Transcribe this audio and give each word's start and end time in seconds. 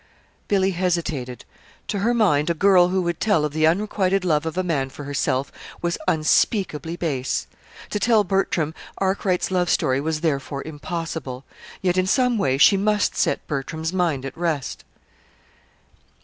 Billy 0.47 0.71
hesitated. 0.71 1.45
To 1.89 1.99
her 1.99 2.15
mind, 2.15 2.49
a 2.49 2.55
girl 2.55 2.87
who 2.87 3.03
would 3.03 3.19
tell 3.19 3.45
of 3.45 3.53
the 3.53 3.67
unrequited 3.67 4.25
love 4.25 4.47
of 4.47 4.57
a 4.57 4.63
man 4.63 4.89
for 4.89 5.03
herself, 5.03 5.51
was 5.79 5.95
unspeakably 6.07 6.95
base. 6.95 7.45
To 7.91 7.99
tell 7.99 8.23
Bertram 8.23 8.73
Arkwright's 8.97 9.51
love 9.51 9.69
story 9.69 10.01
was 10.01 10.21
therefore 10.21 10.63
impossible. 10.65 11.45
Yet, 11.83 11.97
in 11.97 12.07
some 12.07 12.39
way, 12.39 12.57
she 12.57 12.77
must 12.77 13.15
set 13.15 13.45
Bertram's 13.45 13.93
mind 13.93 14.25
at 14.25 14.35
rest. 14.35 14.83